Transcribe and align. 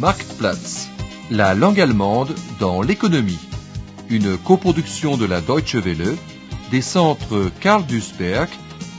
Marktplatz, 0.00 0.88
la 1.30 1.54
langue 1.54 1.78
allemande 1.78 2.34
dans 2.58 2.80
l'économie. 2.80 3.38
Une 4.08 4.38
coproduction 4.38 5.18
de 5.18 5.26
la 5.26 5.42
Deutsche 5.42 5.74
Welle, 5.74 6.16
des 6.70 6.80
centres 6.80 7.50
Karl 7.60 7.84
Duisberg 7.84 8.48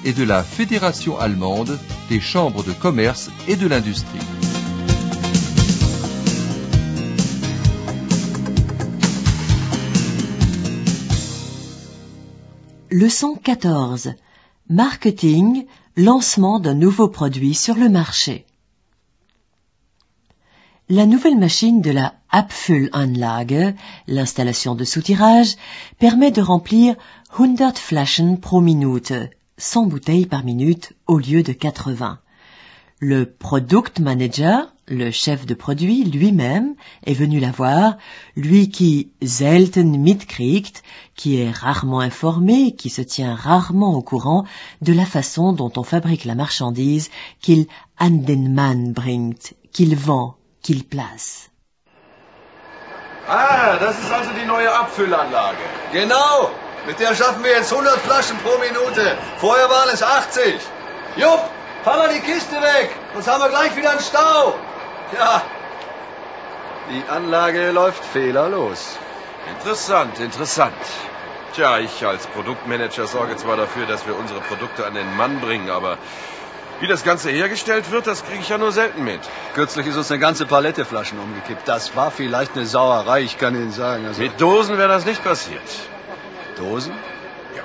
et 0.05 0.13
de 0.13 0.23
la 0.23 0.43
Fédération 0.43 1.17
allemande 1.17 1.79
des 2.07 2.19
chambres 2.19 2.63
de 2.63 2.71
commerce 2.71 3.31
et 3.47 3.55
de 3.55 3.65
l'industrie. 3.65 4.19
Leçon 12.91 13.39
14. 13.43 14.13
Marketing, 14.70 15.65
lancement 15.97 16.59
d'un 16.59 16.75
nouveau 16.75 17.07
produit 17.07 17.55
sur 17.55 17.73
le 17.73 17.89
marché. 17.89 18.45
La 20.94 21.05
nouvelle 21.05 21.40
machine 21.40 21.80
de 21.80 21.90
la 21.90 22.16
Abfüllanlage, 22.31 23.76
l'installation 24.08 24.76
de 24.76 24.84
soutirage, 24.84 25.55
permet 26.00 26.31
de 26.31 26.41
remplir 26.41 26.95
100 27.34 27.77
Flaschen 27.77 28.38
pro 28.41 28.59
Minute, 28.59 29.14
100 29.58 29.86
bouteilles 29.86 30.26
par 30.26 30.44
minute 30.44 30.91
au 31.08 31.17
lieu 31.17 31.44
de 31.44 31.54
80. 31.54 32.20
Le 33.00 33.26
Product 33.26 34.02
Manager, 34.02 34.73
le 34.86 35.12
chef 35.12 35.45
de 35.45 35.54
produit 35.54 36.04
lui-même, 36.04 36.76
est 37.05 37.14
venu 37.14 37.39
la 37.39 37.52
voir, 37.52 37.95
lui 38.36 38.67
qui 38.67 39.14
selten 39.22 39.98
mitkriegt, 39.98 40.84
qui 41.16 41.38
est 41.38 41.52
rarement 41.52 42.02
informé, 42.02 42.76
qui 42.76 42.89
se 42.89 43.02
tient 43.02 43.34
rarement 43.34 43.95
au 43.95 44.02
courant 44.02 44.44
de 44.81 44.92
la 44.92 45.05
façon 45.05 45.53
dont 45.53 45.72
on 45.78 45.84
fabrique 45.84 46.26
la 46.26 46.36
marchandise 46.36 47.09
qu'il 47.39 47.67
an 47.98 48.09
den 48.09 48.53
Mann 48.53 48.92
bringt, 48.92 49.53
qu'il 49.72 49.95
vend, 49.95 50.36
qu'il 50.62 50.84
place. 50.84 51.50
Ah, 53.28 53.78
das 53.80 54.00
ist 54.00 54.12
also 54.12 54.31
die 54.31 54.45
neue 54.45 54.72
Abfüllanlage. 54.73 55.64
Genau, 55.92 56.52
mit 56.88 57.00
der 57.00 57.16
schaffen 57.16 57.44
wir 57.44 57.52
jetzt 57.52 57.72
100 57.72 58.00
Flaschen 58.00 58.38
pro 58.40 58.58
Minute. 58.58 59.17
Vorher 59.38 59.70
waren 59.70 59.89
es 59.94 60.04
80. 60.04 60.59
Jupp, 61.17 61.42
fahr 61.84 61.98
mal 61.98 62.09
die 62.14 62.20
Kiste 62.20 62.56
weg, 62.56 62.89
sonst 63.14 63.28
haben 63.28 63.42
wir 63.44 63.50
gleich 63.50 63.76
wieder 63.76 63.92
einen 63.92 64.00
Stau. 64.00 64.56
Ja, 65.17 65.42
die 66.89 67.09
Anlage 67.09 67.72
läuft 67.72 68.04
fehlerlos. 68.04 68.98
Interessant, 69.50 70.20
interessant. 70.20 70.73
Tja, 71.56 71.80
ich 71.80 72.06
als 72.06 72.28
Produktmanager 72.28 73.08
sorge 73.08 73.36
zwar 73.38 73.56
dafür, 73.56 73.86
dass 73.86 74.08
wir 74.08 74.17
unsere 74.17 74.42
Produkte 74.42 74.86
an 74.86 74.94
den 74.94 75.16
Mann 75.16 75.39
bringen, 75.42 75.70
aber 75.70 75.98
wie 76.81 76.87
das 76.87 77.03
Ganze 77.03 77.29
hergestellt 77.29 77.91
wird, 77.91 78.07
das 78.07 78.25
kriege 78.25 78.39
ich 78.41 78.49
ja 78.49 78.57
nur 78.57 78.71
selten 78.71 79.03
mit. 79.03 79.19
Kürzlich 79.53 79.85
ist 79.85 79.95
uns 79.95 80.09
eine 80.09 80.19
ganze 80.19 80.47
Palette 80.47 80.83
Flaschen 80.83 81.19
umgekippt. 81.19 81.67
Das 81.67 81.95
war 81.95 82.09
vielleicht 82.09 82.55
eine 82.55 82.65
Sauerei, 82.65 83.21
ich 83.21 83.37
kann 83.37 83.55
Ihnen 83.55 83.71
sagen. 83.71 84.07
Also 84.07 84.21
Mit 84.21 84.41
Dosen 84.41 84.77
wäre 84.79 84.89
das 84.89 85.05
nicht 85.05 85.23
passiert. 85.23 85.61
Dosen? 86.57 86.93
Ja. 87.55 87.61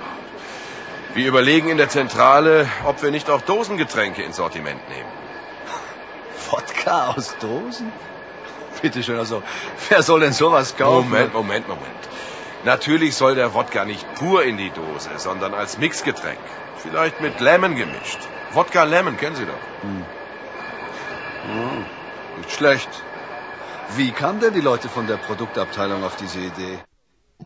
Wir 1.14 1.27
überlegen 1.27 1.70
in 1.70 1.78
der 1.78 1.89
Zentrale, 1.89 2.69
ob 2.84 3.03
wir 3.03 3.11
nicht 3.11 3.31
auch 3.31 3.41
Dosengetränke 3.41 4.22
ins 4.22 4.37
Sortiment 4.37 4.87
nehmen. 4.91 5.09
Wodka 6.50 7.14
aus 7.17 7.34
Dosen? 7.41 7.91
Bitte 8.83 9.03
schön, 9.03 9.19
also, 9.19 9.42
wer 9.89 10.03
soll 10.03 10.20
denn 10.20 10.34
sowas 10.34 10.77
kaufen? 10.77 11.09
Moment, 11.09 11.33
Moment, 11.33 11.67
Moment. 11.67 11.87
Natürlich 12.64 13.14
soll 13.14 13.34
der 13.34 13.55
Wodka 13.55 13.87
nicht 13.87 14.06
pur 14.14 14.44
in 14.44 14.59
die 14.59 14.70
Dose, 14.70 15.09
sondern 15.17 15.55
als 15.55 15.78
Mixgetränk. 15.78 16.39
Vielleicht 16.83 17.22
mit 17.22 17.41
Lemon 17.41 17.77
gemischt. 17.77 18.19
Wodka 18.53 18.85
Lemon, 18.85 19.17
kennen 19.17 19.37
Sie 19.37 19.47
doch. 19.47 19.65
Hm, 19.83 20.05
nicht 22.39 22.51
schlecht. 22.51 22.89
Wie 23.97 24.11
kamen 24.11 24.41
denn 24.41 24.55
die 24.55 24.61
Leute 24.61 24.89
von 24.89 25.07
der 25.07 25.17
Produktabteilung 25.17 26.03
auf 26.05 26.17
diese 26.17 26.41
Idee? 26.41 26.79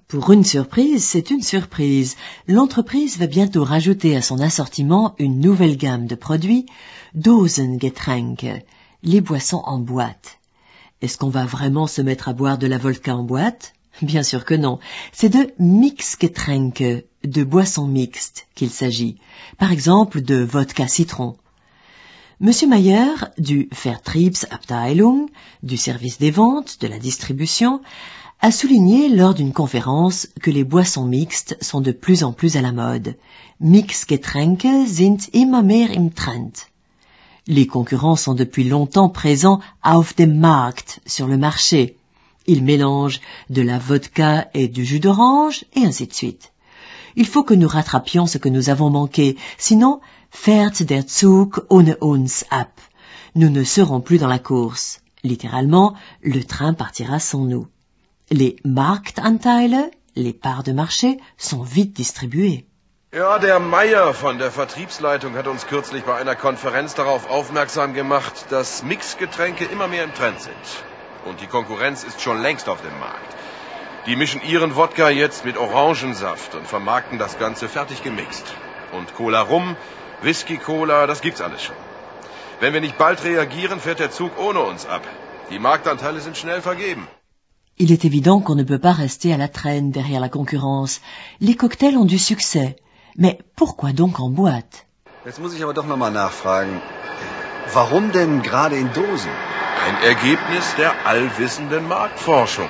Pour 0.09 0.31
une 0.31 0.45
surprise, 0.45 1.05
c'est 1.05 1.31
une 1.31 1.43
surprise. 1.43 2.17
L'entreprise 2.47 3.19
va 3.19 3.27
bientôt 3.27 3.65
rajouter 3.65 4.17
à 4.17 4.23
son 4.23 4.39
assortiment 4.41 5.15
une 5.19 5.41
nouvelle 5.41 5.77
gamme 5.77 6.07
de 6.07 6.15
produits, 6.15 6.67
Dosengetränke, 7.15 8.65
les 9.03 9.21
boissons 9.21 9.63
en 9.65 9.79
boîte. 9.79 10.39
Est-ce 11.03 11.19
qu'on 11.19 11.29
va 11.29 11.45
vraiment 11.45 11.87
se 11.87 12.03
mettre 12.03 12.29
à 12.29 12.33
boire 12.35 12.59
de 12.59 12.67
la 12.67 12.79
vodka 12.79 13.17
en 13.17 13.25
boîte? 13.25 13.73
Bien 14.03 14.23
sûr 14.23 14.45
que 14.45 14.55
non. 14.55 14.79
C'est 15.13 15.29
de 15.29 15.53
Mixgetränke, 15.59 17.05
de 17.25 17.45
boissons 17.45 17.87
mixtes 17.87 18.47
qu'il 18.55 18.71
s'agit. 18.71 19.17
Par 19.59 19.73
exemple, 19.73 20.21
de 20.21 20.37
vodka 20.43 20.89
citron. 20.89 21.37
Monsieur 22.41 22.69
Mayer, 22.69 23.13
du 23.37 23.69
Vertriebsabteilung, 23.71 25.29
du 25.63 25.77
service 25.77 26.19
des 26.19 26.31
ventes, 26.31 26.79
de 26.81 26.87
la 26.87 26.99
distribution, 26.99 27.83
a 28.41 28.51
souligné 28.51 29.11
lors 29.11 29.35
d'une 29.35 29.53
conférence 29.53 30.29
que 30.41 30.51
les 30.51 30.65
boissons 30.65 31.05
mixtes 31.05 31.59
sont 31.61 31.83
de 31.83 31.93
plus 31.93 32.25
en 32.25 32.33
plus 32.33 32.57
à 32.57 32.63
la 32.63 32.73
mode. 32.73 33.17
Mixgetränke 33.61 34.87
sind 34.87 35.29
immer 35.35 35.63
mehr 35.63 35.91
im 35.91 36.11
Trend. 36.11 36.53
Les 37.47 37.67
concurrents 37.67 38.17
sont 38.17 38.35
depuis 38.35 38.65
longtemps 38.65 39.11
présents 39.11 39.61
auf 39.83 40.15
dem 40.17 40.39
Markt, 40.39 41.01
sur 41.05 41.27
le 41.27 41.37
marché. 41.37 41.97
Ils 42.47 42.63
mélangent 42.63 43.21
de 43.51 43.61
la 43.61 43.79
vodka 43.79 44.49
et 44.55 44.69
du 44.69 44.87
jus 44.87 45.01
d'orange, 45.01 45.67
et 45.75 45.85
ainsi 45.85 46.07
de 46.07 46.15
suite. 46.15 46.53
Il 47.17 47.27
faut 47.27 47.45
que 47.45 47.55
nous 47.55 47.69
rattrapions 47.69 48.27
ce 48.27 48.39
que 48.39 48.49
nous 48.49 48.71
avons 48.71 48.91
manqué, 48.91 49.37
sinon 49.59 50.01
fährt 50.31 50.83
der 50.83 51.03
Zug 51.09 51.65
ohne 51.69 51.97
uns 52.01 52.45
ab. 52.51 52.69
Nous 53.35 53.51
ne 53.51 53.65
serons 53.65 54.01
plus 54.01 54.19
dans 54.19 54.29
la 54.29 54.39
course. 54.39 55.01
Littéralement, 55.23 55.95
le 56.23 56.43
train 56.43 56.73
partira 56.73 57.19
sans 57.21 57.45
nous. 57.45 57.67
Les 58.31 58.57
Marktanteile, 58.65 59.91
les 60.17 60.33
parts 60.33 60.63
de 60.63 60.73
marché, 60.73 61.19
sont 61.37 61.63
vite 61.63 61.93
distribuées. 61.93 62.67
Ja, 63.13 63.41
der 63.41 63.59
Meier 63.59 64.15
von 64.15 64.39
der 64.39 64.53
Vertriebsleitung 64.53 65.35
hat 65.35 65.49
uns 65.49 65.67
kürzlich 65.67 66.05
bei 66.05 66.15
einer 66.15 66.37
Konferenz 66.37 66.95
darauf 66.95 67.29
aufmerksam 67.29 67.93
gemacht, 67.93 68.47
dass 68.51 68.85
Mixgetränke 68.85 69.65
immer 69.65 69.89
mehr 69.89 70.05
im 70.05 70.15
Trend 70.15 70.41
sind. 70.41 70.55
Und 71.27 71.41
die 71.41 71.49
Konkurrenz 71.49 72.05
ist 72.05 72.21
schon 72.21 72.41
längst 72.41 72.69
auf 72.69 72.81
dem 72.83 72.97
Markt. 73.01 73.35
Die 74.07 74.17
mischen 74.17 74.43
ihren 74.43 74.77
Wodka 74.77 75.11
jetzt 75.11 75.45
mit 75.45 75.57
Orangensaft 75.59 76.55
und 76.55 76.67
vermarkten 76.67 77.19
das 77.19 77.39
Ganze 77.39 77.69
fertig 77.69 78.03
gemixt. 78.03 78.47
Und 78.93 79.15
Cola 79.15 79.43
Rum, 79.43 79.77
Whisky 80.23 80.57
Cola, 80.57 81.07
das 81.07 81.21
gibt's 81.21 81.43
alles 81.43 81.63
schon. 81.63 81.77
Wenn 82.61 82.73
wir 82.73 82.81
nicht 82.81 82.99
bald 82.99 83.23
reagieren, 83.25 83.79
fährt 83.79 84.01
der 84.01 84.11
Zug 84.11 84.39
ohne 84.39 84.61
uns 84.61 84.87
ab. 84.87 85.03
Die 85.51 85.59
Marktanteile 85.59 86.21
sind 86.21 86.37
schnell 86.37 86.63
vergeben. 86.63 87.09
Il 87.77 87.91
est 87.93 88.05
évident 88.05 88.41
qu'on 88.41 88.57
ne 88.57 88.65
peut 88.65 88.79
pas 88.79 88.93
rester 88.93 89.33
à 89.35 89.39
la 89.39 89.49
traîne 89.49 89.91
derrière 89.91 90.21
la 90.21 90.29
concurrence. 90.29 91.01
Les 91.41 91.57
cocktails 91.57 91.97
ont 91.97 92.11
du 92.15 92.19
succès. 92.19 92.77
Mais 93.17 93.39
pourquoi 93.57 93.93
donc 93.93 94.21
en 94.21 94.31
boîte 94.31 94.87
Jetzt 95.27 95.41
muss 95.41 95.55
ich 95.55 95.63
aber 95.63 95.75
doch 95.75 95.87
nochmal 95.87 96.13
nachfragen. 96.13 96.81
Warum 97.75 98.13
denn 98.13 98.43
gerade 98.43 98.77
in 98.77 98.93
Dosen? 98.95 99.31
Ein 99.87 99.97
Ergebnis 100.03 100.75
der 100.77 100.93
allwissenden 101.07 101.87
Marktforschung. 101.89 102.69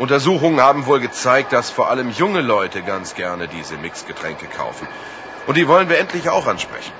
Untersuchungen 0.00 0.62
haben 0.62 0.86
wohl 0.86 0.98
gezeigt, 0.98 1.52
dass 1.52 1.68
vor 1.70 1.90
allem 1.90 2.10
junge 2.10 2.40
Leute 2.40 2.82
ganz 2.82 3.14
gerne 3.14 3.48
diese 3.48 3.76
Mixgetränke 3.76 4.46
kaufen. 4.46 4.88
Und 5.46 5.58
die 5.58 5.68
wollen 5.68 5.90
wir 5.90 5.98
endlich 5.98 6.30
auch 6.30 6.46
ansprechen. 6.46 6.92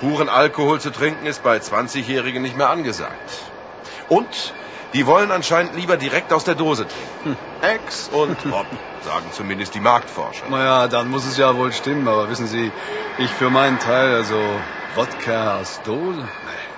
Puren 0.00 0.28
Alkohol 0.28 0.80
zu 0.80 0.90
trinken 0.90 1.26
ist 1.26 1.44
bei 1.44 1.58
20-Jährigen 1.58 2.42
nicht 2.42 2.56
mehr 2.56 2.68
angesagt. 2.68 3.30
Und 4.08 4.52
die 4.94 5.06
wollen 5.06 5.30
anscheinend 5.30 5.76
lieber 5.76 5.96
direkt 5.96 6.32
aus 6.32 6.42
der 6.42 6.56
Dose 6.56 6.88
trinken. 6.88 7.38
Ex 7.62 8.08
und 8.08 8.36
Hop, 8.50 8.66
sagen 9.04 9.26
zumindest 9.30 9.76
die 9.76 9.80
Marktforscher. 9.80 10.48
Naja, 10.48 10.88
dann 10.88 11.08
muss 11.08 11.26
es 11.26 11.36
ja 11.36 11.54
wohl 11.54 11.72
stimmen, 11.72 12.08
aber 12.08 12.30
wissen 12.30 12.48
Sie, 12.48 12.72
ich 13.18 13.30
für 13.30 13.50
meinen 13.50 13.78
Teil, 13.78 14.12
also 14.12 14.60
Wodka 14.96 15.60
aus 15.60 15.80
Dose? 15.84 16.18
Nee. 16.18 16.69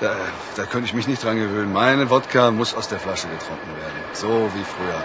Da, 0.00 0.16
da 0.56 0.64
könnte 0.64 0.86
ich 0.88 0.94
mich 0.94 1.06
nicht 1.06 1.22
dran 1.22 1.36
gewöhnen. 1.36 1.72
Meine 1.72 2.10
Wodka 2.10 2.50
muss 2.50 2.74
aus 2.74 2.88
der 2.88 2.98
Flasche 2.98 3.28
getrunken 3.28 3.70
werden. 3.82 4.00
So 4.12 4.28
wie 4.54 4.64
früher. 4.64 5.00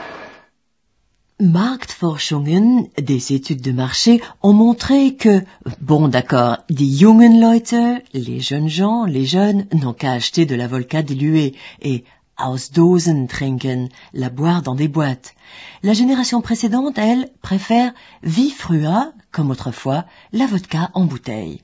Marktforschungen, 1.41 2.89
des 2.97 3.29
études 3.29 3.61
de 3.61 3.71
marché, 3.71 4.21
ont 4.41 4.51
montré 4.51 5.15
que, 5.15 5.45
bon 5.79 6.09
d'accord, 6.09 6.57
die 6.69 6.91
jungen 7.01 7.39
Leute, 7.39 8.03
les 8.11 8.41
jeunes 8.41 8.67
gens, 8.67 9.05
les 9.05 9.25
jeunes, 9.25 9.65
n'ont 9.71 9.93
qu'à 9.93 10.11
acheter 10.11 10.45
de 10.45 10.55
la 10.55 10.67
vodka 10.67 11.01
diluée 11.01 11.55
et 11.81 12.03
aus 12.35 12.71
Dosen 12.71 13.27
trinken, 13.27 13.87
la 14.13 14.29
boire 14.29 14.63
dans 14.63 14.75
des 14.75 14.89
boîtes. 14.89 15.33
La 15.81 15.93
génération 15.93 16.41
précédente, 16.41 16.97
elle, 16.97 17.29
préfère 17.41 17.93
wie 18.21 18.49
früher, 18.49 19.13
comme 19.31 19.51
autrefois, 19.51 20.03
la 20.33 20.45
vodka 20.45 20.89
en 20.93 21.05
bouteille. 21.05 21.61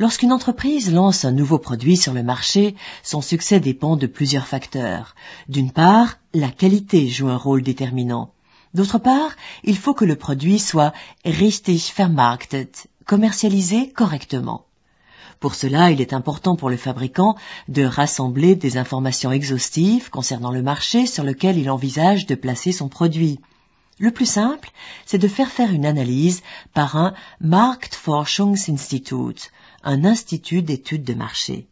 Lorsqu'une 0.00 0.32
entreprise 0.32 0.90
lance 0.90 1.26
un 1.26 1.30
nouveau 1.30 1.58
produit 1.58 1.98
sur 1.98 2.14
le 2.14 2.22
marché, 2.22 2.74
son 3.02 3.20
succès 3.20 3.60
dépend 3.60 3.96
de 3.96 4.06
plusieurs 4.06 4.46
facteurs. 4.46 5.14
D'une 5.46 5.72
part, 5.72 6.16
la 6.32 6.48
qualité 6.48 7.06
joue 7.06 7.28
un 7.28 7.36
rôle 7.36 7.60
déterminant. 7.60 8.32
D'autre 8.72 8.96
part, 8.96 9.36
il 9.62 9.76
faut 9.76 9.92
que 9.92 10.06
le 10.06 10.16
produit 10.16 10.58
soit 10.58 10.94
richtig 11.26 11.92
vermarktet, 11.94 12.70
commercialisé 13.04 13.90
correctement. 13.90 14.64
Pour 15.38 15.54
cela, 15.54 15.90
il 15.90 16.00
est 16.00 16.14
important 16.14 16.56
pour 16.56 16.70
le 16.70 16.78
fabricant 16.78 17.36
de 17.68 17.84
rassembler 17.84 18.56
des 18.56 18.78
informations 18.78 19.32
exhaustives 19.32 20.08
concernant 20.08 20.50
le 20.50 20.62
marché 20.62 21.04
sur 21.04 21.24
lequel 21.24 21.58
il 21.58 21.68
envisage 21.68 22.24
de 22.24 22.36
placer 22.36 22.72
son 22.72 22.88
produit. 22.88 23.38
Le 23.98 24.10
plus 24.10 24.24
simple, 24.24 24.70
c'est 25.04 25.18
de 25.18 25.28
faire 25.28 25.50
faire 25.50 25.72
une 25.72 25.84
analyse 25.84 26.42
par 26.72 26.96
un 26.96 27.12
Marktforschungsinstitut, 27.42 29.50
un 29.84 30.04
institut 30.04 30.62
d'études 30.62 31.04
de 31.04 31.14
marché. 31.14 31.66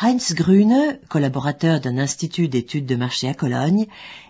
Heinz 0.00 0.34
Grüne, 0.34 0.98
collaborateur 1.08 1.80
d'un 1.80 1.98
institut 1.98 2.48
d'études 2.48 2.86
de 2.86 2.96
marché 2.96 3.28
à 3.28 3.34
Cologne, 3.34 3.86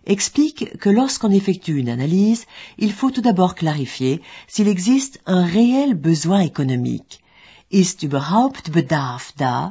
explique 0.06 0.76
que 0.78 0.90
lorsqu'on 0.90 1.30
effectue 1.30 1.78
une 1.78 1.88
analyse, 1.88 2.46
il 2.78 2.92
faut 2.92 3.10
tout 3.10 3.22
d'abord 3.22 3.54
clarifier 3.54 4.20
s'il 4.48 4.68
existe 4.68 5.20
un 5.24 5.44
réel 5.44 5.94
besoin 5.94 6.40
économique. 6.40 7.20
Ist 7.70 8.02
überhaupt 8.02 8.70
Bedarf 8.70 9.32
da? 9.38 9.70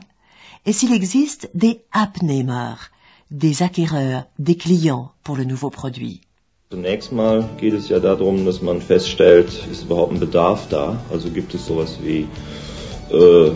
Et 0.66 0.74
s'il 0.74 0.94
existe 0.94 1.50
des 1.54 1.82
Abnehmer, 1.92 2.76
des 3.30 3.62
acquéreurs, 3.62 4.26
des 4.40 4.56
clients 4.56 5.12
pour 5.24 5.36
le 5.36 5.44
nouveau 5.44 5.70
produit. 5.70 6.22
Zunächst 6.72 7.12
mal 7.12 7.50
geht 7.60 7.74
es 7.74 7.90
ja 7.90 8.00
darum, 8.00 8.46
dass 8.46 8.62
man 8.62 8.80
feststellt, 8.80 9.50
ist 9.70 9.84
überhaupt 9.84 10.14
ein 10.14 10.22
Bedarf 10.22 10.70
da? 10.70 11.04
Also 11.12 11.30
gibt 11.30 11.54
es 11.54 11.66
sowas 11.66 11.98
wie 12.02 12.28
äh, 13.12 13.52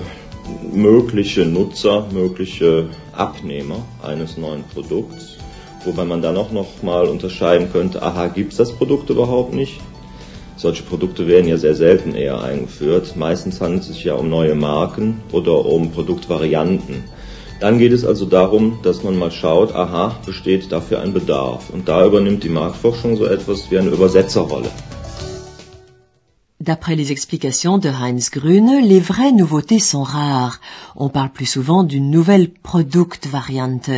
mögliche 0.72 1.46
Nutzer, 1.46 2.07
mögliche 2.12 2.90
Abnehmer 3.13 3.84
eines 4.04 4.38
neuen 4.38 4.63
Produkts, 4.63 5.38
wobei 5.86 6.06
man 6.06 6.22
dann 6.22 6.38
auch 6.38 6.52
noch 6.52 6.84
mal 6.84 7.07
unterscheiden 7.07 7.72
könnte, 7.72 8.02
aha, 8.02 8.28
gibt 8.28 8.52
es 8.52 8.57
das 8.57 8.74
Produkt 8.74 9.10
überhaupt 9.10 9.54
nicht? 9.54 9.80
Solche 10.57 10.84
Produkte 10.84 11.28
werden 11.28 11.50
ja 11.50 11.57
sehr 11.57 11.75
selten 11.75 12.16
eher 12.16 12.42
eingeführt. 12.42 13.18
Meistens 13.18 13.60
handelt 13.60 13.81
es 13.81 13.90
sich 13.90 14.06
ja 14.06 14.16
um 14.16 14.30
neue 14.30 14.56
Marken 14.56 15.22
oder 15.34 15.66
um 15.66 15.92
Produktvarianten. 15.92 17.04
Dann 17.60 17.78
geht 17.78 17.92
es 17.92 18.06
also 18.06 18.25
darum, 18.25 18.80
dass 18.84 19.04
man 19.04 19.18
mal 19.18 19.31
schaut, 19.31 19.75
aha, 19.75 20.18
besteht 20.25 20.72
dafür 20.72 21.01
ein 21.01 21.13
Bedarf. 21.13 21.69
Und 21.72 21.88
da 21.88 22.06
übernimmt 22.06 22.44
die 22.44 22.50
Marktforschung 22.50 23.18
so 23.18 23.25
etwas 23.25 23.69
wie 23.69 23.78
eine 23.78 23.90
Übersetzerrolle. 23.90 24.69
D'après 26.65 26.95
les 26.95 27.12
explications 27.12 27.77
de 27.77 27.89
Heinz 27.89 28.31
Grüne, 28.31 28.79
les 28.81 29.00
vraies 29.00 29.31
nouveautés 29.31 29.77
sont 29.77 30.01
rares. 30.01 30.59
On 30.95 31.09
parle 31.09 31.29
plus 31.29 31.45
souvent 31.45 31.83
d'une 31.83 32.09
nouvelle 32.09 32.50
Produktvariante, 32.51 33.91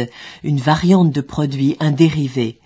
une 0.44 0.60
variante 0.60 1.12
de 1.12 1.22
produit, 1.22 1.78
un 1.80 1.92
dérivé. 1.92 2.60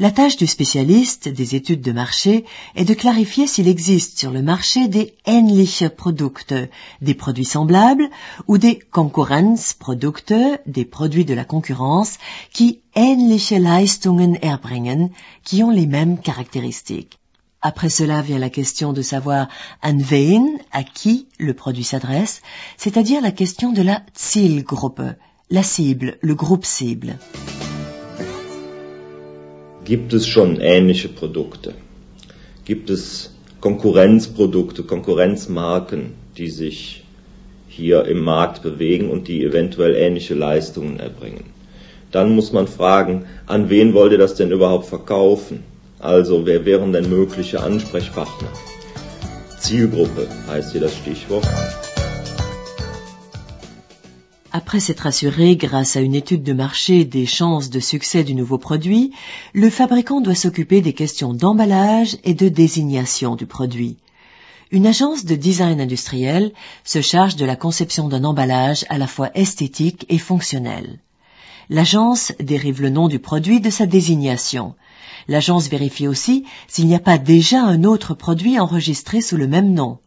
La 0.00 0.10
tâche 0.10 0.36
du 0.36 0.48
spécialiste 0.48 1.28
des 1.28 1.54
études 1.54 1.80
de 1.80 1.92
marché 1.92 2.44
est 2.74 2.84
de 2.84 2.92
clarifier 2.92 3.46
s'il 3.46 3.68
existe 3.68 4.18
sur 4.18 4.32
le 4.32 4.42
marché 4.42 4.88
des 4.88 5.14
ähnliche 5.26 5.88
Produkte, 5.90 6.54
des 7.00 7.14
produits 7.14 7.44
semblables, 7.44 8.10
ou 8.48 8.58
des 8.58 8.80
Konkurrenzprodukte, 8.80 10.34
des 10.66 10.84
produits 10.84 11.24
de 11.24 11.34
la 11.34 11.44
concurrence, 11.44 12.18
qui 12.52 12.80
ähnliche 12.96 13.52
Leistungen 13.52 14.38
erbringen, 14.42 15.10
qui 15.44 15.62
ont 15.62 15.70
les 15.70 15.86
mêmes 15.86 16.18
caractéristiques. 16.18 17.20
Après 17.68 17.88
cela 17.88 18.22
vient 18.22 18.38
la 18.38 18.48
question 18.48 18.92
de 18.92 19.02
savoir 19.02 19.48
an 19.82 19.98
wen, 20.10 20.44
à 20.70 20.84
qui 20.84 21.26
le 21.36 21.52
produit 21.52 21.82
s'adresse, 21.82 22.40
c'est-à-dire 22.76 23.20
la 23.20 23.32
question 23.32 23.72
de 23.72 23.82
la 23.82 24.02
Zielgruppe, 24.16 25.02
la 25.50 25.64
cible, 25.64 26.16
le 26.20 26.36
groupe 26.36 26.64
cible. 26.64 27.18
Gibt 29.84 30.14
es 30.14 30.28
schon 30.28 30.60
ähnliche 30.60 31.08
Produkte? 31.08 31.74
Gibt 32.64 32.88
es 32.88 33.34
Konkurrenzprodukte, 33.60 34.84
Konkurrenzmarken, 34.84 36.14
die 36.36 36.50
sich 36.50 37.02
hier 37.66 38.04
im 38.04 38.20
Markt 38.20 38.62
bewegen 38.62 39.10
und 39.10 39.26
die 39.26 39.42
eventuell 39.42 39.96
ähnliche 39.96 40.34
Leistungen 40.34 41.00
erbringen? 41.00 41.46
Dann 42.12 42.32
muss 42.36 42.52
man 42.52 42.68
fragen, 42.68 43.24
an 43.46 43.70
wen 43.70 43.92
wollt 43.92 44.12
ihr 44.12 44.18
das 44.18 44.36
denn 44.36 44.52
überhaupt 44.52 44.86
verkaufen? 44.86 45.64
Also. 46.00 46.44
Après 54.52 54.80
s'être 54.80 55.06
assuré, 55.06 55.56
grâce 55.56 55.96
à 55.96 56.00
une 56.00 56.14
étude 56.14 56.42
de 56.42 56.52
marché, 56.52 57.04
des 57.04 57.26
chances 57.26 57.70
de 57.70 57.80
succès 57.80 58.24
du 58.24 58.34
nouveau 58.34 58.58
produit, 58.58 59.12
le 59.54 59.70
fabricant 59.70 60.20
doit 60.20 60.34
s'occuper 60.34 60.80
des 60.82 60.92
questions 60.92 61.32
d'emballage 61.32 62.16
et 62.24 62.34
de 62.34 62.48
désignation 62.48 63.34
du 63.34 63.46
produit. 63.46 63.96
Une 64.70 64.86
agence 64.86 65.24
de 65.24 65.36
design 65.36 65.80
industriel 65.80 66.52
se 66.84 67.00
charge 67.00 67.36
de 67.36 67.44
la 67.44 67.56
conception 67.56 68.08
d'un 68.08 68.24
emballage 68.24 68.84
à 68.88 68.98
la 68.98 69.06
fois 69.06 69.30
esthétique 69.34 70.04
et 70.08 70.18
fonctionnel. 70.18 70.98
L'agence 71.68 72.32
dérive 72.38 72.82
le 72.82 72.90
nom 72.90 73.08
du 73.08 73.18
produit 73.18 73.60
de 73.60 73.70
sa 73.70 73.86
désignation. 73.86 74.74
L'agence 75.28 75.68
vérifie 75.68 76.08
aussi 76.08 76.44
s'il 76.68 76.86
n'y 76.86 76.94
a 76.94 77.00
pas 77.00 77.18
déjà 77.18 77.62
un 77.62 77.84
autre 77.84 78.14
produit 78.14 78.58
enregistré 78.58 79.20
sous 79.20 79.36
le 79.36 79.46
même 79.46 79.72
nom. 79.72 79.98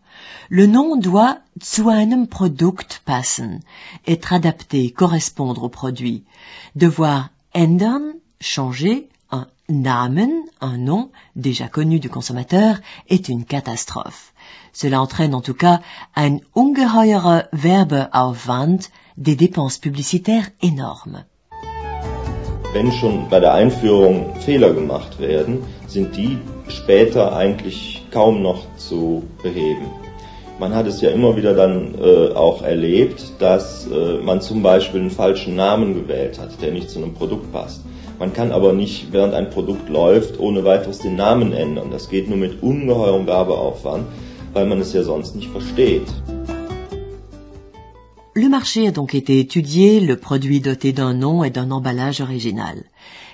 Le 0.50 0.66
nom 0.66 0.96
doit 0.96 1.40
zu 1.62 1.90
einem 1.90 2.28
Produkt 2.28 3.02
passen, 3.06 3.60
être 4.08 4.34
adapté, 4.34 4.92
correspondre 4.92 5.64
au 5.64 5.70
produit. 5.70 6.24
Devoir 6.76 7.30
ändern, 7.54 8.14
changer, 8.42 9.10
un 9.32 9.48
Namen, 9.70 10.32
un 10.62 10.78
nom 10.78 11.12
déjà 11.36 11.68
connu 11.68 12.00
du 12.00 12.10
consommateur, 12.10 12.80
est 13.10 13.30
une 13.30 13.46
catastrophe. 13.46 14.34
Cela 14.74 15.02
entraîne 15.02 15.36
en 15.36 15.42
tout 15.42 15.54
cas 15.54 15.82
un 16.16 16.40
ungeheure 16.56 17.44
Werbeaufwand, 17.54 18.80
des 19.18 19.36
dépenses 19.36 19.78
publicitaires 19.78 20.50
énormes. 20.62 21.26
Wenn 22.74 22.92
schon 22.92 23.30
bei 23.30 23.40
der 23.40 23.54
Einführung 23.54 24.36
Fehler 24.40 24.74
gemacht 24.74 25.20
werden, 25.20 25.64
sind 25.88 26.16
die 26.16 26.38
später 26.68 27.36
eigentlich 27.36 28.04
kaum 28.12 28.42
noch 28.42 28.64
zu 28.78 29.24
beheben. 29.42 29.88
Man 30.60 30.76
hat 30.76 30.88
es 30.88 31.02
ja 31.02 31.10
immer 31.10 31.38
wieder 31.38 31.54
dann 31.54 31.96
äh, 31.96 32.34
auch 32.34 32.62
erlebt, 32.62 33.24
dass 33.40 33.88
äh, 33.88 34.18
man 34.22 34.42
zum 34.42 34.62
Beispiel 34.62 35.00
einen 35.00 35.10
falschen 35.10 35.56
Namen 35.56 35.94
gewählt 35.96 36.38
hat, 36.38 36.62
der 36.62 36.72
nicht 36.72 36.90
zu 36.90 37.00
einem 37.00 37.14
Produkt 37.14 37.52
passt. 37.54 37.82
Man 38.20 38.34
kann 38.34 38.52
aber 38.52 38.74
nicht, 38.74 39.14
während 39.14 39.34
ein 39.34 39.50
Produkt 39.50 39.88
läuft, 39.88 40.40
ohne 40.40 40.66
weiteres 40.66 41.00
den 41.00 41.16
Namen 41.16 41.54
ändern. 41.54 41.90
Das 41.92 42.10
geht 42.10 42.28
nur 42.28 42.38
mit 42.38 42.62
ungeheurem 42.62 43.26
Werbeaufwand, 43.26 44.06
weil 44.52 44.66
man 44.66 44.82
es 44.82 44.92
ja 44.92 45.04
sonst 45.04 45.36
nicht 45.38 45.50
versteht. 45.50 46.04
Le 48.40 48.48
marché 48.48 48.88
a 48.88 48.92
donc 48.92 49.16
été 49.16 49.38
étudié, 49.42 50.00
le 50.00 50.16
produit 50.16 50.62
doté 50.62 50.94
d'un 50.94 51.14
nom 51.14 51.44
et 51.44 51.50
d'un 51.50 51.72
emballage 51.72 52.22
original. 52.22 52.86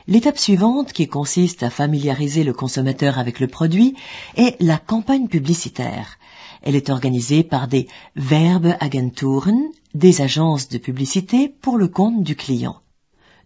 L'étape 0.08 0.40
suivante, 0.40 0.94
qui 0.94 1.08
consiste 1.08 1.62
à 1.62 1.70
familiariser 1.70 2.44
le 2.44 2.54
consommateur 2.54 3.20
avec 3.20 3.40
le 3.40 3.46
produit, 3.46 3.94
est 4.36 4.60
la 4.60 4.80
campagne 4.80 5.28
publicitaire. 5.28 6.18
Elle 6.64 6.76
est 6.76 6.90
organisée 6.90 7.44
par 7.44 7.68
des 7.68 7.88
Werbeagenturen, 8.16 9.70
des 9.94 10.22
agences 10.22 10.70
de 10.70 10.80
publicité 10.80 11.54
pour 11.62 11.78
le 11.78 11.88
compte 11.88 12.24
du 12.24 12.36
client. 12.36 12.78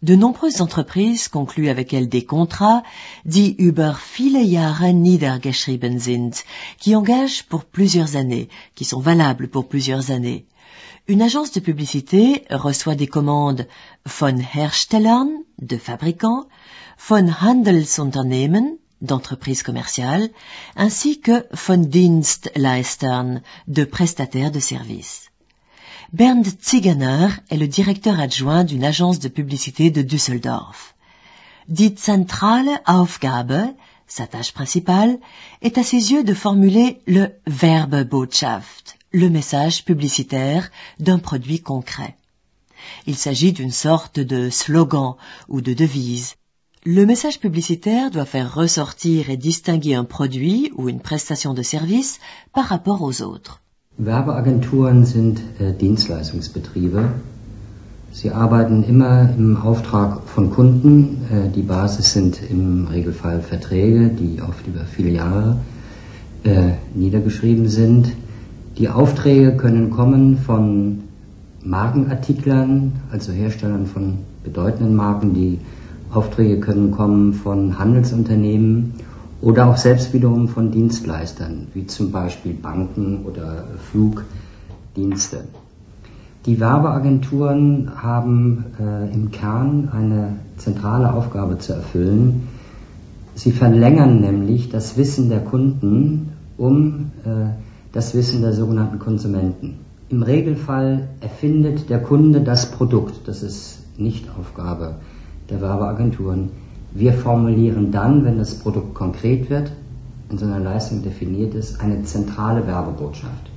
De 0.01 0.15
nombreuses 0.15 0.61
entreprises 0.61 1.27
concluent 1.27 1.67
avec 1.67 1.93
elles 1.93 2.07
des 2.07 2.23
contrats, 2.23 2.83
die 3.25 3.57
über 3.59 3.97
viele 4.15 4.45
Jahre 4.45 4.93
niedergeschrieben 4.93 5.99
sind, 5.99 6.31
qui 6.79 6.95
engagent 6.95 7.43
pour 7.43 7.65
plusieurs 7.65 8.15
années, 8.15 8.47
qui 8.75 8.85
sont 8.85 9.01
valables 9.01 9.49
pour 9.49 9.67
plusieurs 9.67 10.09
années. 10.09 10.45
Une 11.09 11.23
agence 11.23 11.51
de 11.51 11.59
publicité 11.59 12.43
reçoit 12.51 12.93
des 12.93 13.07
commandes 13.07 13.67
von 14.05 14.37
Herstellern, 14.37 15.31
de 15.59 15.75
fabricants, 15.75 16.47
von 16.99 17.33
Handelsunternehmen, 17.41 18.77
d'entreprises 19.01 19.63
commerciales, 19.63 20.29
ainsi 20.75 21.19
que 21.19 21.47
von 21.51 21.77
Dienstleistern, 21.77 23.41
de 23.67 23.85
prestataires 23.85 24.51
de 24.51 24.59
services. 24.59 25.31
Bernd 26.13 26.45
Zigener 26.61 27.29
est 27.49 27.57
le 27.57 27.67
directeur 27.67 28.19
adjoint 28.19 28.63
d'une 28.63 28.85
agence 28.85 29.17
de 29.17 29.29
publicité 29.29 29.89
de 29.89 30.03
Düsseldorf. 30.03 30.93
Die 31.67 31.95
zentrale 31.97 32.83
Aufgabe, 32.85 33.73
sa 34.05 34.27
tâche 34.27 34.53
principale, 34.53 35.17
est 35.63 35.79
à 35.79 35.83
ses 35.83 36.11
yeux 36.11 36.23
de 36.23 36.35
formuler 36.35 37.01
le 37.07 37.29
Werbebotschaft, 37.47 38.98
le 39.11 39.29
message 39.29 39.85
publicitaire 39.85 40.69
d'un 40.99 41.19
produit 41.19 41.59
concret. 41.59 42.15
Il 43.07 43.15
s'agit 43.15 43.53
d'une 43.53 43.71
sorte 43.71 44.19
de 44.19 44.49
slogan 44.49 45.15
ou 45.47 45.61
de 45.61 45.73
devise. 45.73 46.35
Le 46.85 47.05
message 47.05 47.39
publicitaire 47.39 48.11
doit 48.11 48.25
faire 48.25 48.53
ressortir 48.53 49.29
et 49.29 49.37
distinguer 49.37 49.95
un 49.95 50.05
produit 50.05 50.71
ou 50.77 50.87
une 50.89 51.01
prestation 51.01 51.53
de 51.53 51.61
service 51.61 52.19
par 52.53 52.65
rapport 52.65 53.01
aux 53.01 53.21
autres. 53.21 53.61
Werbeagenturen 53.97 55.05
sind 55.05 55.41
äh, 55.59 55.73
Dienstleistungsbetriebe. 55.73 57.09
Sie 58.13 58.29
arbeiten 58.29 58.83
immer 58.83 59.29
im 59.37 59.57
Auftrag 59.57 60.21
von 60.25 60.51
Kunden. 60.51 61.25
Äh, 61.29 61.49
die 61.49 61.63
Basis 61.63 62.13
sind 62.13 62.39
im 62.49 62.87
Regelfall 62.87 63.41
Verträge, 63.41 64.07
die 64.07 64.41
oft 64.41 64.65
über 64.67 64.85
viele 64.85 65.09
Jahre 65.09 65.57
äh, 66.45 66.75
niedergeschrieben 66.95 67.67
sind. 67.67 68.13
Die 68.79 68.87
Aufträge 68.87 69.57
können 69.57 69.89
kommen 69.89 70.37
von 70.37 70.99
Markenartiklern, 71.65 72.93
also 73.11 73.33
Herstellern 73.33 73.85
von 73.85 74.19
bedeutenden 74.45 74.95
Marken. 74.95 75.33
Die 75.33 75.59
Aufträge 76.13 76.61
können 76.61 76.91
kommen 76.91 77.33
von 77.33 77.77
Handelsunternehmen 77.77 78.93
oder 79.41 79.67
auch 79.67 79.75
selbst 79.75 80.13
wiederum 80.13 80.47
von 80.47 80.71
Dienstleistern, 80.71 81.67
wie 81.73 81.87
zum 81.87 82.13
Beispiel 82.13 82.53
Banken 82.53 83.25
oder 83.25 83.65
Flugdienste. 83.91 85.43
Die 86.45 86.61
Werbeagenturen 86.61 87.91
haben 88.01 88.63
äh, 88.79 89.13
im 89.13 89.29
Kern 89.31 89.89
eine 89.91 90.37
zentrale 90.55 91.11
Aufgabe 91.11 91.57
zu 91.57 91.73
erfüllen. 91.73 92.47
Sie 93.35 93.51
verlängern 93.51 94.21
nämlich 94.21 94.69
das 94.69 94.95
Wissen 94.95 95.27
der 95.27 95.41
Kunden 95.41 96.29
um 96.57 97.11
äh, 97.25 97.68
das 97.91 98.13
Wissen 98.13 98.41
der 98.41 98.53
sogenannten 98.53 98.99
Konsumenten. 98.99 99.79
Im 100.09 100.23
Regelfall 100.23 101.09
erfindet 101.21 101.89
der 101.89 102.01
Kunde 102.01 102.41
das 102.41 102.71
Produkt. 102.71 103.27
Das 103.27 103.43
ist 103.43 103.79
nicht 103.97 104.27
Aufgabe 104.39 104.95
der 105.49 105.61
Werbeagenturen. 105.61 106.49
Wir 106.91 107.13
formulieren 107.13 107.91
dann, 107.91 108.23
wenn 108.25 108.37
das 108.37 108.55
Produkt 108.55 108.95
konkret 108.95 109.49
wird, 109.49 109.71
in 110.29 110.37
so 110.37 110.45
einer 110.45 110.59
Leistung 110.59 111.03
definiert 111.03 111.53
ist, 111.53 111.79
eine 111.81 112.03
zentrale 112.03 112.65
Werbebotschaft. 112.65 113.49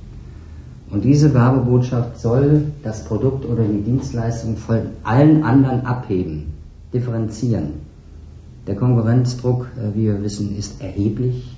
Und 0.89 1.03
diese 1.03 1.33
Werbebotschaft 1.33 2.19
soll 2.19 2.65
das 2.83 3.05
Produkt 3.05 3.45
oder 3.45 3.63
die 3.63 3.81
Dienstleistung 3.81 4.57
von 4.57 4.81
allen 5.03 5.43
anderen 5.43 5.85
abheben, 5.85 6.53
differenzieren. 6.93 7.81
Der 8.67 8.75
Konkurrenzdruck, 8.75 9.67
äh, 9.75 9.95
wie 9.95 10.05
wir 10.05 10.21
wissen, 10.21 10.55
ist 10.55 10.81
erheblich. 10.81 11.57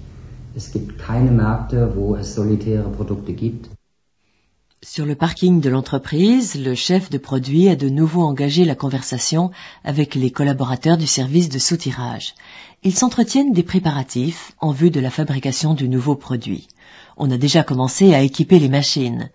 Sur 4.81 5.05
le 5.05 5.15
parking 5.15 5.59
de 5.59 5.69
l'entreprise, 5.69 6.55
le 6.55 6.75
chef 6.75 7.09
de 7.09 7.17
produit 7.17 7.67
a 7.67 7.75
de 7.75 7.89
nouveau 7.89 8.21
engagé 8.21 8.63
la 8.63 8.75
conversation 8.75 9.51
avec 9.83 10.15
les 10.15 10.31
collaborateurs 10.31 10.95
du 10.97 11.07
service 11.07 11.49
de 11.49 11.59
soutirage. 11.59 12.35
Ils 12.83 12.95
s'entretiennent 12.95 13.51
des 13.51 13.63
préparatifs 13.63 14.53
en 14.61 14.71
vue 14.71 14.91
de 14.91 15.01
la 15.01 15.09
fabrication 15.09 15.73
du 15.73 15.89
nouveau 15.89 16.15
produit. 16.15 16.69
On 17.17 17.31
a 17.31 17.37
déjà 17.37 17.63
commencé 17.63 18.13
à 18.13 18.21
équiper 18.21 18.57
les 18.57 18.69
machines. 18.69 19.29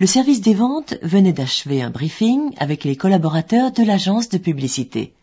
Le 0.00 0.06
service 0.06 0.42
des 0.42 0.54
ventes 0.54 0.98
venait 1.02 1.32
d'achever 1.32 1.80
un 1.80 1.90
briefing 1.90 2.52
avec 2.58 2.84
les 2.84 2.96
collaborateurs 2.96 3.72
de 3.72 3.84
l'agence 3.84 4.28
de 4.28 4.36
publicité. 4.36 5.14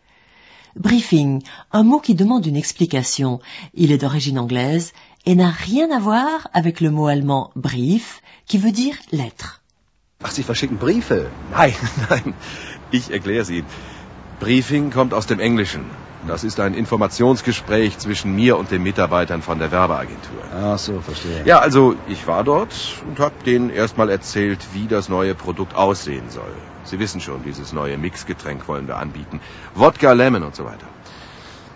Briefing, 0.76 1.42
un 1.72 1.82
mot 1.82 1.98
qui 1.98 2.14
demande 2.14 2.46
une 2.46 2.56
explication. 2.56 3.40
Il 3.74 3.90
est 3.90 3.98
d'origine 3.98 4.38
anglaise 4.38 4.92
et 5.26 5.34
n'a 5.34 5.50
rien 5.50 5.90
à 5.90 5.98
voir 5.98 6.48
avec 6.52 6.80
le 6.80 6.90
mot 6.90 7.06
allemand 7.06 7.50
brief, 7.54 8.22
qui 8.46 8.58
veut 8.58 8.72
dire 8.72 8.96
lettre. 9.12 9.60
Ach, 10.22 10.30
Sie 10.30 10.42
verschicken 10.42 10.76
Briefe? 10.76 11.30
Nein, 11.50 11.72
nein, 12.10 12.34
ich 12.90 13.10
erkläre 13.10 13.44
Sie. 13.44 13.64
Briefing 14.38 14.90
kommt 14.90 15.14
aus 15.14 15.26
dem 15.26 15.40
Englischen. 15.40 15.84
Das 16.26 16.44
ist 16.44 16.60
ein 16.60 16.74
Informationsgespräch 16.74 17.96
zwischen 17.98 18.34
mir 18.36 18.58
und 18.58 18.70
den 18.70 18.82
Mitarbeitern 18.82 19.40
von 19.40 19.58
der 19.58 19.70
Werbeagentur. 19.70 20.42
Ach 20.54 20.78
so, 20.78 21.00
verstehe. 21.00 21.44
Ja, 21.46 21.60
also 21.60 21.94
ich 22.08 22.26
war 22.26 22.44
dort 22.44 22.74
und 23.08 23.18
habe 23.18 23.34
denen 23.46 23.70
erstmal 23.70 24.10
erzählt, 24.10 24.58
wie 24.74 24.86
das 24.86 25.08
neue 25.08 25.34
Produkt 25.34 25.74
aussehen 25.74 26.28
soll. 26.28 26.52
Sie 26.84 26.98
wissen 26.98 27.22
schon, 27.22 27.42
dieses 27.42 27.72
neue 27.72 27.96
Mixgetränk 27.96 28.68
wollen 28.68 28.86
wir 28.86 28.98
anbieten. 28.98 29.40
Wodka, 29.74 30.12
Lemon 30.12 30.42
und 30.42 30.54
so 30.54 30.64
weiter. 30.64 30.86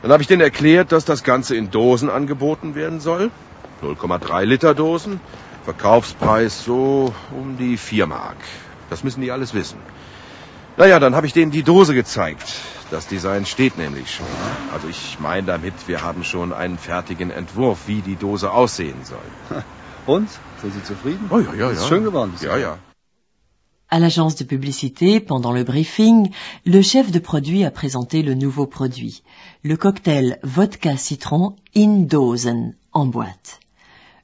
Dann 0.04 0.12
habe 0.12 0.20
ich 0.20 0.26
denen 0.26 0.42
erklärt, 0.42 0.92
dass 0.92 1.06
das 1.06 1.24
Ganze 1.24 1.56
in 1.56 1.70
Dosen 1.70 2.10
angeboten 2.10 2.74
werden 2.74 3.00
soll. 3.00 3.30
0,3 3.80 4.44
Liter 4.44 4.74
Dosen. 4.74 5.18
Verkaufspreis 5.64 6.62
so 6.62 7.14
um 7.30 7.56
die 7.56 7.78
4 7.78 8.06
Mark. 8.06 8.36
Das 8.90 9.02
müssen 9.02 9.22
die 9.22 9.30
alles 9.30 9.54
wissen. 9.54 9.78
Naja, 10.76 11.00
dann 11.00 11.16
habe 11.16 11.26
ich 11.26 11.32
denen 11.32 11.52
die 11.52 11.62
Dose 11.62 11.94
gezeigt. 11.94 12.52
Das 12.90 13.06
Design 13.06 13.46
steht 13.46 13.78
nämlich 13.78 14.14
schon. 14.14 14.26
Also 14.74 14.88
ich 14.88 15.16
meine 15.20 15.46
damit, 15.46 15.72
wir 15.86 16.02
haben 16.02 16.22
schon 16.22 16.52
einen 16.52 16.76
fertigen 16.76 17.30
Entwurf, 17.30 17.84
wie 17.86 18.02
die 18.02 18.16
Dose 18.16 18.50
aussehen 18.50 19.04
soll. 19.04 19.62
Und? 20.04 20.28
Sind 20.60 20.74
Sie 20.74 20.82
zufrieden? 20.82 21.30
Oh 21.30 21.38
ja, 21.38 21.54
ja, 21.54 21.70
Ist 21.70 21.80
ja. 21.80 21.88
schön 21.88 22.04
geworden. 22.04 22.34
Ja, 22.42 22.58
ja. 22.58 22.76
À 23.94 24.00
l'agence 24.00 24.34
de 24.34 24.42
publicité, 24.42 25.20
pendant 25.20 25.52
le 25.52 25.62
briefing, 25.62 26.28
le 26.66 26.82
chef 26.82 27.12
de 27.12 27.20
produit 27.20 27.62
a 27.62 27.70
présenté 27.70 28.22
le 28.22 28.34
nouveau 28.34 28.66
produit, 28.66 29.22
le 29.62 29.76
cocktail 29.76 30.40
vodka 30.42 30.96
citron 30.96 31.54
in 31.76 31.98
Dosen, 32.00 32.74
en 32.92 33.06
boîte. 33.06 33.60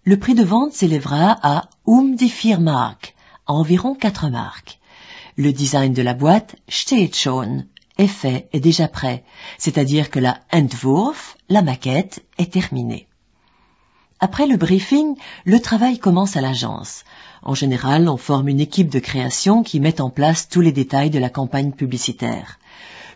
Le 0.03 0.19
prix 0.19 0.35
de 0.35 0.43
vente 0.43 0.73
s'élèvera 0.73 1.39
à 1.45 1.71
um 1.87 2.17
die 2.17 2.27
vier 2.27 2.59
Mark, 2.59 3.15
à 3.47 3.53
environ 3.53 3.95
4 3.95 4.29
marques. 4.29 4.81
Le 5.37 5.53
design 5.53 5.93
de 5.93 6.03
la 6.03 6.15
boîte 6.15 6.57
steht 6.69 7.15
schon, 7.15 7.65
est 7.97 8.61
déjà 8.61 8.89
prêt, 8.89 9.23
c'est-à-dire 9.57 10.11
que 10.11 10.19
la 10.19 10.41
Entwurf, 10.53 11.37
la 11.49 11.63
maquette, 11.63 12.25
est 12.39 12.53
terminée. 12.53 13.07
Après 14.19 14.49
le 14.49 14.57
briefing, 14.57 15.15
le 15.45 15.61
travail 15.61 16.01
commence 16.01 16.37
à 16.37 16.41
l'agence. 16.41 17.05
En 17.43 17.55
général, 17.55 18.09
on 18.09 18.17
forme 18.17 18.49
une 18.49 18.61
équipe 18.61 18.91
de 18.91 18.99
création 18.99 19.63
qui 19.63 19.81
met 19.81 20.01
en 20.01 20.11
place 20.11 20.49
tous 20.49 20.61
les 20.61 20.73
détails 20.73 21.11
de 21.11 21.19
la 21.19 21.31
campagne 21.31 21.73
publicitaire. 21.73 22.59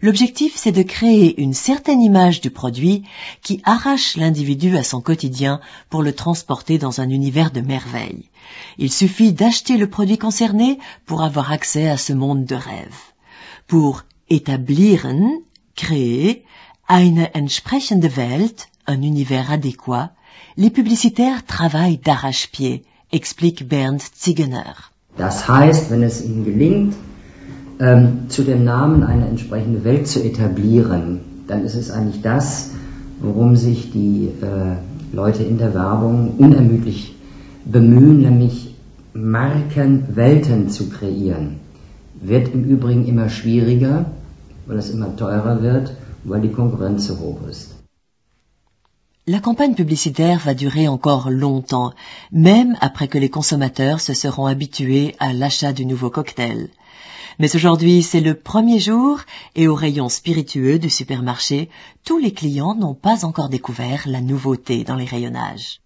L'objectif, 0.00 0.54
c'est 0.56 0.72
de 0.72 0.82
créer 0.82 1.40
une 1.40 1.54
certaine 1.54 2.02
image 2.02 2.40
du 2.40 2.50
produit 2.50 3.04
qui 3.42 3.60
arrache 3.64 4.16
l'individu 4.16 4.76
à 4.76 4.82
son 4.82 5.00
quotidien 5.00 5.60
pour 5.88 6.02
le 6.02 6.12
transporter 6.12 6.78
dans 6.78 7.00
un 7.00 7.08
univers 7.08 7.50
de 7.50 7.60
merveilles. 7.60 8.28
Il 8.78 8.92
suffit 8.92 9.32
d'acheter 9.32 9.76
le 9.76 9.88
produit 9.88 10.18
concerné 10.18 10.78
pour 11.06 11.22
avoir 11.22 11.52
accès 11.52 11.88
à 11.88 11.96
ce 11.96 12.12
monde 12.12 12.44
de 12.44 12.54
rêve. 12.54 12.98
Pour 13.66 14.04
établiren, 14.28 15.40
créer, 15.74 16.44
eine 16.88 17.30
entsprechende 17.34 18.04
Welt, 18.04 18.68
un 18.86 19.00
univers 19.00 19.50
adéquat, 19.50 20.12
les 20.56 20.70
publicitaires 20.70 21.44
travaillent 21.46 21.98
d'arrache-pied, 21.98 22.84
explique 23.14 23.64
Bernd 23.64 24.02
Ziegener. 24.02 24.74
Das 25.16 25.46
heißt, 25.48 25.90
wenn 25.90 26.02
es 26.02 26.24
ihnen 26.24 26.44
gelingt, 26.44 26.94
ähm, 27.78 28.28
zu 28.28 28.42
dem 28.42 28.64
Namen 28.64 29.04
eine 29.04 29.28
entsprechende 29.28 29.84
Welt 29.84 30.08
zu 30.08 30.22
etablieren, 30.22 31.20
dann 31.46 31.64
ist 31.64 31.76
es 31.76 31.90
eigentlich 31.92 32.22
das, 32.22 32.70
worum 33.20 33.54
sich 33.54 33.92
die 33.92 34.30
äh, 34.42 35.14
Leute 35.14 35.44
in 35.44 35.58
der 35.58 35.74
Werbung 35.74 36.34
unermüdlich 36.38 37.14
bemühen, 37.64 38.20
nämlich 38.20 38.74
Markenwelten 39.12 40.68
zu 40.68 40.88
kreieren. 40.88 41.60
Wird 42.20 42.52
im 42.52 42.64
Übrigen 42.64 43.06
immer 43.06 43.28
schwieriger, 43.28 44.06
weil 44.66 44.78
es 44.78 44.90
immer 44.90 45.14
teurer 45.16 45.62
wird, 45.62 45.92
weil 46.24 46.40
die 46.40 46.50
Konkurrenz 46.50 47.06
so 47.06 47.18
hoch 47.18 47.46
ist. 47.48 47.73
La 49.26 49.40
campagne 49.40 49.74
publicitaire 49.74 50.38
va 50.40 50.52
durer 50.52 50.86
encore 50.86 51.30
longtemps, 51.30 51.94
même 52.30 52.76
après 52.82 53.08
que 53.08 53.16
les 53.16 53.30
consommateurs 53.30 53.98
se 54.02 54.12
seront 54.12 54.44
habitués 54.44 55.16
à 55.18 55.32
l'achat 55.32 55.72
du 55.72 55.86
nouveau 55.86 56.10
cocktail. 56.10 56.68
Mais 57.38 57.56
aujourd'hui, 57.56 58.02
c'est 58.02 58.20
le 58.20 58.34
premier 58.34 58.78
jour 58.78 59.20
et 59.54 59.66
au 59.66 59.74
rayon 59.74 60.10
spiritueux 60.10 60.78
du 60.78 60.90
supermarché, 60.90 61.70
tous 62.04 62.18
les 62.18 62.34
clients 62.34 62.74
n'ont 62.74 62.92
pas 62.92 63.24
encore 63.24 63.48
découvert 63.48 64.02
la 64.04 64.20
nouveauté 64.20 64.84
dans 64.84 64.96
les 64.96 65.06
rayonnages. 65.06 65.80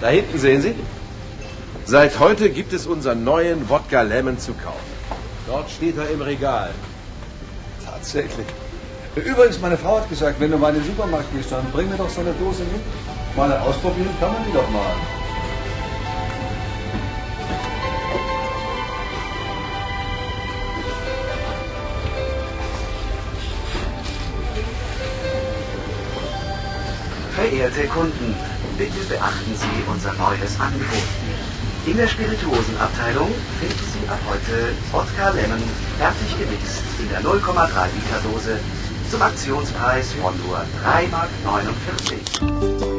Sehen 0.00 0.62
Sie. 0.62 0.74
Seit 1.84 2.20
heute 2.20 2.48
gibt 2.48 2.72
es 2.72 2.86
neuen 2.86 3.58
Lemon 4.08 4.38
zu 4.38 4.52
kaufen. 4.52 4.98
Dort 5.48 5.68
steht 5.68 5.96
er 5.96 6.10
im 6.10 6.22
Regal. 6.22 6.72
Tatsächlich. 8.10 8.46
Übrigens, 9.16 9.60
meine 9.60 9.76
Frau 9.76 9.98
hat 9.98 10.08
gesagt, 10.08 10.40
wenn 10.40 10.50
du 10.50 10.56
mal 10.56 10.70
in 10.74 10.76
den 10.76 10.84
Supermarkt 10.84 11.30
gehst, 11.34 11.52
dann 11.52 11.70
bring 11.72 11.90
mir 11.90 11.96
doch 11.96 12.08
so 12.08 12.22
eine 12.22 12.32
Dose 12.32 12.62
mit. 12.62 12.80
Mal 13.36 13.52
ausprobieren 13.58 14.08
kann 14.18 14.32
man 14.32 14.42
die 14.46 14.52
doch 14.52 14.70
mal. 14.70 14.94
Verehrte 27.34 27.86
Kunden, 27.88 28.34
bitte 28.78 29.00
beachten 29.06 29.54
Sie 29.54 29.92
unser 29.92 30.14
neues 30.14 30.58
Angebot. 30.58 31.47
In 31.88 31.96
der 31.96 32.06
Spirituosenabteilung 32.06 33.32
finden 33.58 33.86
Sie 33.90 34.06
ab 34.10 34.20
heute 34.28 34.74
Wodka 34.92 35.30
Lemon 35.30 35.62
fertig 35.96 36.38
gemixt 36.38 36.82
in 37.00 37.08
der 37.08 37.22
0,3 37.22 37.94
Liter 37.94 38.20
Dose 38.30 38.60
zum 39.10 39.22
Aktionspreis 39.22 40.12
von 40.12 40.36
nur 40.36 40.58
3,49 40.84 41.10
Mark. 41.10 42.97